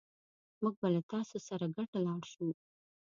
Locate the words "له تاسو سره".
0.95-1.65